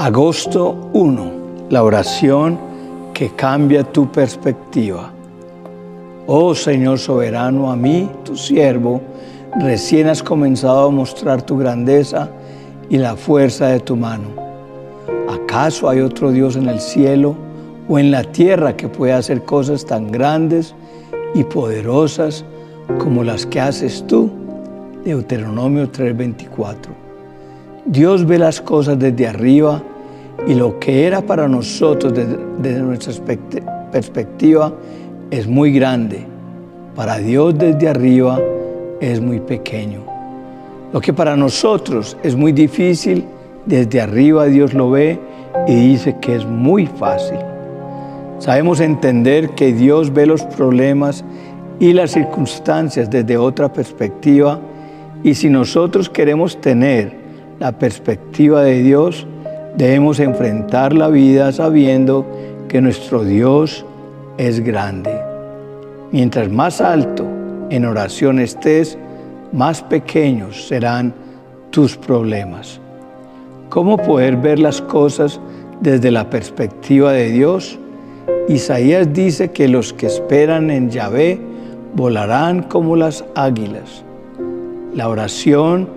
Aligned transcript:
Agosto 0.00 0.90
1. 0.92 1.32
La 1.70 1.82
oración 1.82 2.56
que 3.12 3.30
cambia 3.30 3.82
tu 3.82 4.06
perspectiva. 4.12 5.10
Oh 6.28 6.54
Señor 6.54 7.00
soberano, 7.00 7.68
a 7.68 7.74
mí, 7.74 8.08
tu 8.22 8.36
siervo, 8.36 9.00
recién 9.58 10.06
has 10.06 10.22
comenzado 10.22 10.86
a 10.86 10.90
mostrar 10.92 11.42
tu 11.42 11.58
grandeza 11.58 12.30
y 12.88 12.98
la 12.98 13.16
fuerza 13.16 13.70
de 13.70 13.80
tu 13.80 13.96
mano. 13.96 14.28
¿Acaso 15.28 15.88
hay 15.88 15.98
otro 15.98 16.30
Dios 16.30 16.54
en 16.54 16.68
el 16.68 16.78
cielo 16.78 17.34
o 17.88 17.98
en 17.98 18.12
la 18.12 18.22
tierra 18.22 18.76
que 18.76 18.86
pueda 18.86 19.16
hacer 19.16 19.42
cosas 19.42 19.84
tan 19.84 20.12
grandes 20.12 20.76
y 21.34 21.42
poderosas 21.42 22.44
como 22.98 23.24
las 23.24 23.46
que 23.46 23.60
haces 23.60 24.06
tú? 24.06 24.30
Deuteronomio 25.04 25.90
3:24. 25.90 27.08
Dios 27.84 28.26
ve 28.26 28.38
las 28.38 28.60
cosas 28.60 28.98
desde 28.98 29.26
arriba 29.26 29.82
y 30.46 30.54
lo 30.54 30.78
que 30.78 31.06
era 31.06 31.20
para 31.20 31.48
nosotros 31.48 32.14
desde, 32.14 32.80
nuestra 32.80 33.12
perspectiva 33.90 34.72
es 35.30 35.46
muy 35.46 35.72
grande. 35.72 36.24
Para 36.94 37.18
Dios 37.18 37.56
desde 37.58 37.88
arriba 37.88 38.40
es 39.00 39.20
muy 39.20 39.40
pequeño. 39.40 40.00
Lo 40.92 41.00
que 41.00 41.12
para 41.12 41.36
nosotros 41.36 42.16
es 42.22 42.34
muy 42.34 42.52
difícil, 42.52 43.24
desde 43.66 44.00
arriba 44.00 44.46
Dios 44.46 44.72
lo 44.74 44.90
ve 44.90 45.18
y 45.66 45.74
dice 45.74 46.16
que 46.20 46.36
es 46.36 46.46
muy 46.46 46.86
fácil. 46.86 47.38
Sabemos 48.38 48.80
entender 48.80 49.50
que 49.50 49.72
Dios 49.72 50.12
ve 50.12 50.24
los 50.24 50.42
problemas 50.44 51.24
y 51.80 51.92
las 51.92 52.12
circunstancias 52.12 53.10
desde 53.10 53.36
otra 53.36 53.72
perspectiva 53.72 54.60
y 55.22 55.34
si 55.34 55.50
nosotros 55.50 56.08
queremos 56.08 56.60
tener 56.60 57.12
la 57.58 57.72
perspectiva 57.72 58.62
de 58.62 58.82
Dios, 58.82 59.26
debemos 59.78 60.18
enfrentar 60.18 60.92
la 60.92 61.08
vida 61.08 61.52
sabiendo 61.52 62.26
que 62.68 62.80
nuestro 62.80 63.22
Dios 63.22 63.86
es 64.36 64.58
grande. 64.58 65.16
Mientras 66.10 66.50
más 66.50 66.80
alto 66.80 67.24
en 67.70 67.84
oración 67.84 68.40
estés, 68.40 68.98
más 69.52 69.80
pequeños 69.82 70.66
serán 70.66 71.14
tus 71.70 71.96
problemas. 71.96 72.80
¿Cómo 73.68 73.96
poder 73.98 74.36
ver 74.36 74.58
las 74.58 74.82
cosas 74.82 75.40
desde 75.80 76.10
la 76.10 76.28
perspectiva 76.28 77.12
de 77.12 77.30
Dios? 77.30 77.78
Isaías 78.48 79.12
dice 79.12 79.52
que 79.52 79.68
los 79.68 79.92
que 79.92 80.06
esperan 80.06 80.70
en 80.70 80.90
Yahvé 80.90 81.38
volarán 81.94 82.64
como 82.64 82.96
las 82.96 83.24
águilas. 83.36 84.02
La 84.92 85.08
oración 85.08 85.88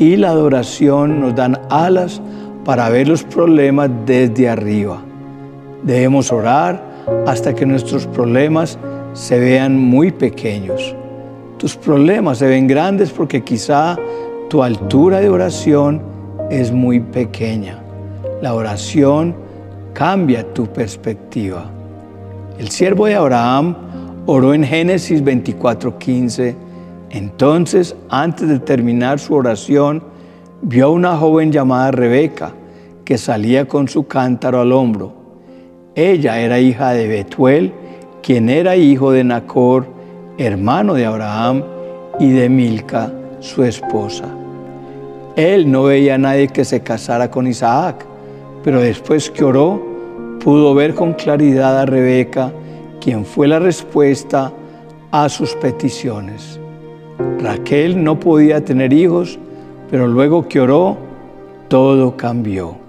y 0.00 0.16
la 0.16 0.30
adoración 0.30 1.20
nos 1.20 1.36
dan 1.36 1.60
alas 1.70 2.20
para 2.68 2.90
ver 2.90 3.08
los 3.08 3.24
problemas 3.24 3.88
desde 4.04 4.46
arriba. 4.46 5.00
Debemos 5.84 6.30
orar 6.30 6.78
hasta 7.26 7.54
que 7.54 7.64
nuestros 7.64 8.06
problemas 8.06 8.78
se 9.14 9.38
vean 9.38 9.74
muy 9.74 10.12
pequeños. 10.12 10.94
Tus 11.56 11.74
problemas 11.76 12.36
se 12.36 12.46
ven 12.46 12.66
grandes 12.66 13.10
porque 13.10 13.42
quizá 13.42 13.96
tu 14.50 14.62
altura 14.62 15.20
de 15.20 15.30
oración 15.30 16.02
es 16.50 16.70
muy 16.70 17.00
pequeña. 17.00 17.78
La 18.42 18.52
oración 18.52 19.34
cambia 19.94 20.44
tu 20.52 20.66
perspectiva. 20.66 21.70
El 22.58 22.68
siervo 22.68 23.06
de 23.06 23.14
Abraham 23.14 23.76
oró 24.26 24.52
en 24.52 24.62
Génesis 24.62 25.24
24:15. 25.24 26.54
Entonces, 27.08 27.96
antes 28.10 28.46
de 28.46 28.58
terminar 28.58 29.18
su 29.20 29.32
oración, 29.32 30.02
vio 30.60 30.84
a 30.84 30.90
una 30.90 31.16
joven 31.16 31.50
llamada 31.50 31.92
Rebeca 31.92 32.52
que 33.08 33.16
salía 33.16 33.66
con 33.66 33.88
su 33.88 34.06
cántaro 34.06 34.60
al 34.60 34.70
hombro. 34.70 35.14
Ella 35.94 36.40
era 36.40 36.60
hija 36.60 36.90
de 36.90 37.08
Betuel, 37.08 37.72
quien 38.22 38.50
era 38.50 38.76
hijo 38.76 39.12
de 39.12 39.24
Nacor, 39.24 39.86
hermano 40.36 40.92
de 40.92 41.06
Abraham, 41.06 41.62
y 42.20 42.28
de 42.28 42.50
Milca, 42.50 43.10
su 43.40 43.64
esposa. 43.64 44.26
Él 45.36 45.72
no 45.72 45.84
veía 45.84 46.16
a 46.16 46.18
nadie 46.18 46.48
que 46.48 46.66
se 46.66 46.82
casara 46.82 47.30
con 47.30 47.46
Isaac, 47.46 48.04
pero 48.62 48.78
después 48.78 49.30
que 49.30 49.42
oró, 49.42 49.82
pudo 50.44 50.74
ver 50.74 50.92
con 50.92 51.14
claridad 51.14 51.80
a 51.80 51.86
Rebeca, 51.86 52.52
quien 53.00 53.24
fue 53.24 53.48
la 53.48 53.58
respuesta 53.58 54.52
a 55.12 55.30
sus 55.30 55.54
peticiones. 55.54 56.60
Raquel 57.40 58.04
no 58.04 58.20
podía 58.20 58.62
tener 58.62 58.92
hijos, 58.92 59.38
pero 59.90 60.06
luego 60.06 60.46
que 60.46 60.60
oró, 60.60 60.98
todo 61.68 62.14
cambió. 62.14 62.86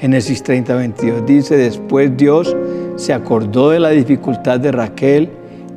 Génesis 0.00 0.44
30, 0.44 0.76
22 0.76 1.26
dice, 1.26 1.56
después 1.56 2.16
Dios 2.16 2.56
se 2.94 3.12
acordó 3.12 3.70
de 3.70 3.80
la 3.80 3.90
dificultad 3.90 4.60
de 4.60 4.70
Raquel 4.70 5.28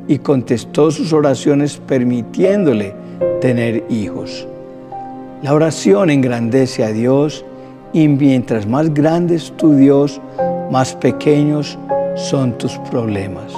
y 0.06 0.18
contestó 0.18 0.92
sus 0.92 1.12
oraciones 1.12 1.78
permitiéndole 1.78 2.94
tener 3.40 3.82
hijos. 3.88 4.46
La 5.42 5.52
oración 5.52 6.08
engrandece 6.08 6.84
a 6.84 6.92
Dios 6.92 7.44
y 7.92 8.06
mientras 8.06 8.64
más 8.64 8.94
grande 8.94 9.34
es 9.34 9.50
tu 9.56 9.74
Dios, 9.74 10.20
más 10.70 10.94
pequeños 10.94 11.76
son 12.14 12.56
tus 12.58 12.78
problemas. 12.90 13.52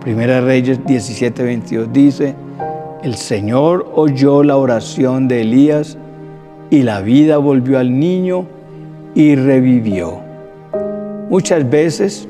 Primera 0.00 0.40
Reyes 0.40 0.80
17, 0.86 1.42
22 1.42 1.92
dice, 1.92 2.34
el 3.02 3.16
Señor 3.16 3.86
oyó 3.94 4.42
la 4.42 4.56
oración 4.56 5.28
de 5.28 5.42
Elías 5.42 5.98
y 6.70 6.82
la 6.84 7.02
vida 7.02 7.36
volvió 7.36 7.78
al 7.78 7.98
niño 7.98 8.46
y 9.14 9.34
revivió. 9.36 10.20
Muchas 11.30 11.68
veces 11.68 12.28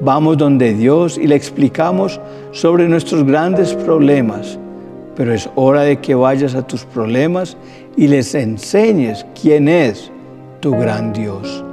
vamos 0.00 0.38
donde 0.38 0.74
Dios 0.74 1.18
y 1.18 1.26
le 1.26 1.36
explicamos 1.36 2.20
sobre 2.50 2.88
nuestros 2.88 3.24
grandes 3.24 3.74
problemas, 3.74 4.58
pero 5.14 5.32
es 5.32 5.48
hora 5.54 5.82
de 5.82 5.98
que 5.98 6.14
vayas 6.14 6.54
a 6.54 6.66
tus 6.66 6.84
problemas 6.84 7.56
y 7.96 8.08
les 8.08 8.34
enseñes 8.34 9.26
quién 9.40 9.68
es 9.68 10.10
tu 10.60 10.72
gran 10.72 11.12
Dios. 11.12 11.64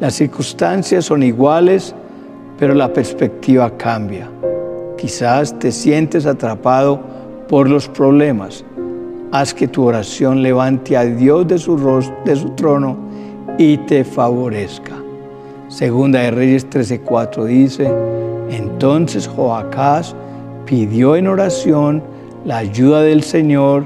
Las 0.00 0.14
circunstancias 0.14 1.06
son 1.06 1.22
iguales, 1.22 1.94
pero 2.58 2.74
la 2.74 2.92
perspectiva 2.92 3.76
cambia. 3.76 4.28
Quizás 4.98 5.58
te 5.58 5.72
sientes 5.72 6.26
atrapado 6.26 7.00
por 7.48 7.68
los 7.68 7.88
problemas. 7.88 8.64
Haz 9.32 9.52
que 9.52 9.68
tu 9.68 9.84
oración 9.84 10.42
levante 10.42 10.96
a 10.96 11.04
Dios 11.04 11.46
de 11.46 11.58
su, 11.58 11.76
de 12.24 12.36
su 12.36 12.50
trono 12.50 12.96
y 13.58 13.76
te 13.78 14.04
favorezca. 14.04 14.92
Segunda 15.68 16.20
de 16.20 16.30
Reyes 16.30 16.68
13:4 16.70 17.44
dice, 17.44 17.92
entonces 18.50 19.26
Joacás 19.26 20.14
pidió 20.64 21.16
en 21.16 21.26
oración 21.26 22.02
la 22.44 22.58
ayuda 22.58 23.02
del 23.02 23.22
Señor 23.22 23.84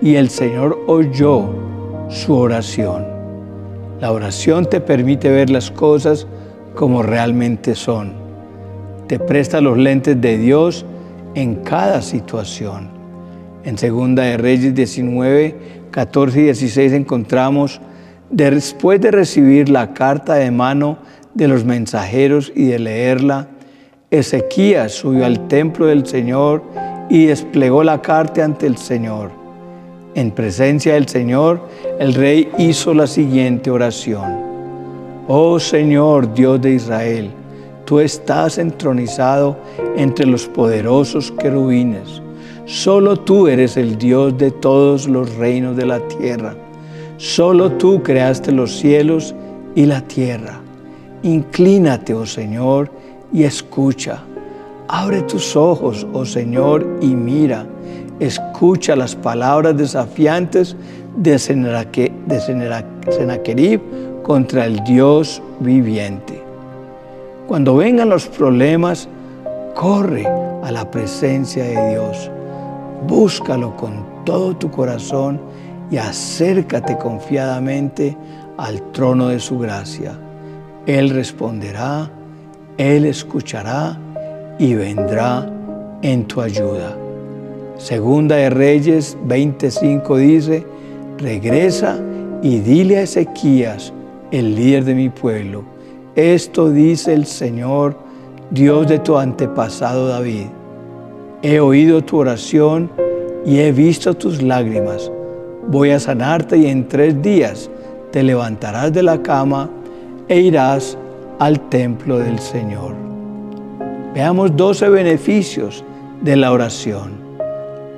y 0.00 0.14
el 0.14 0.30
Señor 0.30 0.78
oyó 0.86 1.44
su 2.08 2.34
oración. 2.34 3.06
La 4.00 4.12
oración 4.12 4.64
te 4.66 4.80
permite 4.80 5.30
ver 5.30 5.50
las 5.50 5.70
cosas 5.70 6.26
como 6.74 7.02
realmente 7.02 7.74
son 7.74 8.28
te 9.08 9.18
presta 9.18 9.60
los 9.62 9.78
lentes 9.78 10.20
de 10.20 10.36
Dios 10.36 10.84
en 11.34 11.56
cada 11.56 12.02
situación. 12.02 12.97
En 13.64 13.76
Segunda 13.76 14.22
de 14.22 14.36
Reyes 14.36 14.74
19, 14.74 15.54
14 15.90 16.40
y 16.40 16.44
16 16.44 16.92
encontramos, 16.92 17.80
después 18.30 19.00
de 19.00 19.10
recibir 19.10 19.68
la 19.68 19.94
carta 19.94 20.34
de 20.34 20.50
mano 20.50 20.98
de 21.34 21.48
los 21.48 21.64
mensajeros 21.64 22.52
y 22.54 22.66
de 22.66 22.78
leerla, 22.78 23.48
Ezequías 24.10 24.92
subió 24.92 25.26
al 25.26 25.48
templo 25.48 25.86
del 25.86 26.06
Señor 26.06 26.62
y 27.10 27.26
desplegó 27.26 27.84
la 27.84 28.00
carta 28.00 28.44
ante 28.44 28.66
el 28.66 28.76
Señor. 28.76 29.30
En 30.14 30.30
presencia 30.30 30.94
del 30.94 31.08
Señor, 31.08 31.68
el 31.98 32.14
rey 32.14 32.50
hizo 32.58 32.94
la 32.94 33.06
siguiente 33.06 33.70
oración. 33.70 34.48
Oh 35.26 35.60
Señor, 35.60 36.32
Dios 36.32 36.60
de 36.60 36.72
Israel, 36.72 37.30
Tú 37.88 38.00
estás 38.00 38.58
entronizado 38.58 39.56
entre 39.96 40.26
los 40.26 40.46
poderosos 40.46 41.32
querubines. 41.32 42.20
Solo 42.68 43.16
tú 43.16 43.48
eres 43.48 43.78
el 43.78 43.96
Dios 43.96 44.36
de 44.36 44.50
todos 44.50 45.08
los 45.08 45.34
reinos 45.36 45.74
de 45.74 45.86
la 45.86 46.00
tierra. 46.06 46.54
Solo 47.16 47.72
tú 47.72 48.02
creaste 48.02 48.52
los 48.52 48.76
cielos 48.76 49.34
y 49.74 49.86
la 49.86 50.02
tierra. 50.02 50.60
Inclínate, 51.22 52.12
oh 52.12 52.26
Señor, 52.26 52.90
y 53.32 53.44
escucha. 53.44 54.22
Abre 54.86 55.22
tus 55.22 55.56
ojos, 55.56 56.06
oh 56.12 56.26
Señor, 56.26 56.86
y 57.00 57.06
mira. 57.06 57.64
Escucha 58.20 58.94
las 58.94 59.16
palabras 59.16 59.74
desafiantes 59.74 60.76
de 61.16 61.38
Sennacherib 61.38 62.20
contra 64.22 64.66
el 64.66 64.84
Dios 64.84 65.40
viviente. 65.60 66.42
Cuando 67.46 67.76
vengan 67.76 68.10
los 68.10 68.26
problemas, 68.26 69.08
corre 69.74 70.26
a 70.62 70.70
la 70.70 70.90
presencia 70.90 71.64
de 71.64 71.92
Dios. 71.92 72.30
Búscalo 73.06 73.76
con 73.76 74.24
todo 74.24 74.56
tu 74.56 74.70
corazón 74.70 75.40
y 75.90 75.96
acércate 75.96 76.96
confiadamente 76.98 78.16
al 78.56 78.82
trono 78.92 79.28
de 79.28 79.40
su 79.40 79.58
gracia. 79.58 80.18
Él 80.86 81.10
responderá, 81.10 82.10
Él 82.76 83.04
escuchará 83.04 83.98
y 84.58 84.74
vendrá 84.74 85.48
en 86.02 86.24
tu 86.26 86.40
ayuda. 86.40 86.96
Segunda 87.76 88.36
de 88.36 88.50
Reyes 88.50 89.16
25 89.24 90.16
dice, 90.16 90.66
regresa 91.18 91.98
y 92.42 92.58
dile 92.58 92.98
a 92.98 93.02
Ezequías, 93.02 93.92
el 94.30 94.54
líder 94.54 94.84
de 94.84 94.94
mi 94.94 95.08
pueblo, 95.08 95.64
esto 96.18 96.70
dice 96.70 97.14
el 97.14 97.26
Señor, 97.26 97.96
Dios 98.50 98.88
de 98.88 98.98
tu 98.98 99.16
antepasado 99.16 100.08
David. 100.08 100.46
He 101.40 101.60
oído 101.60 102.02
tu 102.02 102.18
oración 102.18 102.90
y 103.46 103.60
he 103.60 103.70
visto 103.70 104.12
tus 104.14 104.42
lágrimas. 104.42 105.12
Voy 105.68 105.90
a 105.90 106.00
sanarte 106.00 106.58
y 106.58 106.66
en 106.66 106.88
tres 106.88 107.22
días 107.22 107.70
te 108.10 108.24
levantarás 108.24 108.92
de 108.92 109.04
la 109.04 109.22
cama 109.22 109.70
e 110.26 110.40
irás 110.40 110.98
al 111.38 111.60
templo 111.68 112.18
del 112.18 112.40
Señor. 112.40 112.92
Veamos 114.14 114.56
12 114.56 114.88
beneficios 114.88 115.84
de 116.22 116.34
la 116.34 116.50
oración. 116.50 117.12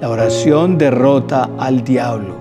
La 0.03 0.11
oración 0.11 0.77
derrota 0.77 1.49
al 1.59 1.83
diablo. 1.83 2.35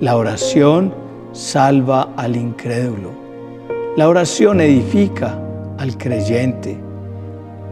La 0.00 0.16
oración 0.16 0.94
salva 1.32 2.08
al 2.16 2.36
incrédulo. 2.36 3.10
La 3.98 4.08
oración 4.08 4.62
edifica 4.62 5.38
al 5.76 5.98
creyente. 5.98 6.78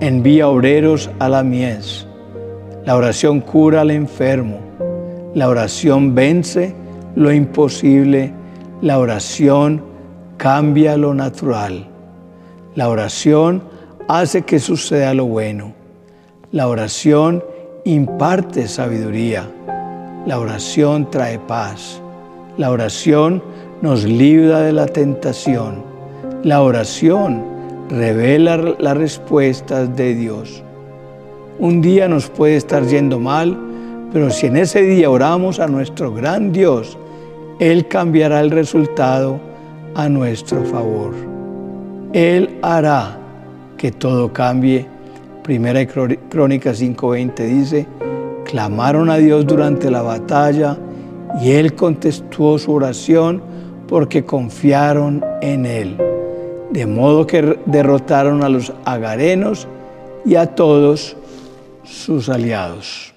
Envía 0.00 0.48
obreros 0.48 1.08
a 1.20 1.30
la 1.30 1.42
mies. 1.42 2.07
La 2.84 2.96
oración 2.96 3.40
cura 3.40 3.82
al 3.82 3.90
enfermo. 3.90 4.58
La 5.34 5.48
oración 5.48 6.14
vence 6.14 6.74
lo 7.16 7.32
imposible. 7.32 8.32
La 8.80 8.98
oración 8.98 9.82
cambia 10.36 10.96
lo 10.96 11.14
natural. 11.14 11.86
La 12.74 12.88
oración 12.88 13.62
hace 14.08 14.42
que 14.42 14.58
suceda 14.58 15.12
lo 15.14 15.26
bueno. 15.26 15.74
La 16.52 16.68
oración 16.68 17.44
imparte 17.84 18.68
sabiduría. 18.68 19.50
La 20.26 20.38
oración 20.38 21.10
trae 21.10 21.38
paz. 21.38 22.00
La 22.56 22.70
oración 22.70 23.42
nos 23.82 24.04
libra 24.04 24.60
de 24.60 24.72
la 24.72 24.86
tentación. 24.86 25.82
La 26.42 26.62
oración 26.62 27.42
revela 27.88 28.56
las 28.78 28.96
respuestas 28.96 29.94
de 29.96 30.14
Dios. 30.14 30.62
Un 31.60 31.80
día 31.80 32.06
nos 32.06 32.28
puede 32.28 32.54
estar 32.54 32.86
yendo 32.86 33.18
mal, 33.18 33.58
pero 34.12 34.30
si 34.30 34.46
en 34.46 34.56
ese 34.56 34.80
día 34.82 35.10
oramos 35.10 35.58
a 35.58 35.66
nuestro 35.66 36.14
gran 36.14 36.52
Dios, 36.52 36.96
Él 37.58 37.88
cambiará 37.88 38.40
el 38.40 38.52
resultado 38.52 39.40
a 39.96 40.08
nuestro 40.08 40.62
favor. 40.64 41.14
Él 42.12 42.58
hará 42.62 43.18
que 43.76 43.90
todo 43.90 44.32
cambie. 44.32 44.86
Primera 45.42 45.84
Crónica 45.84 46.74
5:20 46.74 47.44
dice, 47.46 47.86
clamaron 48.44 49.10
a 49.10 49.16
Dios 49.16 49.44
durante 49.44 49.90
la 49.90 50.02
batalla 50.02 50.78
y 51.42 51.50
Él 51.50 51.74
contestó 51.74 52.56
su 52.58 52.72
oración 52.72 53.42
porque 53.88 54.24
confiaron 54.24 55.24
en 55.42 55.66
Él. 55.66 55.96
De 56.70 56.86
modo 56.86 57.26
que 57.26 57.58
derrotaron 57.66 58.44
a 58.44 58.48
los 58.48 58.72
agarenos 58.84 59.66
y 60.24 60.36
a 60.36 60.54
todos 60.54 61.17
sus 61.90 62.28
aliados. 62.28 63.12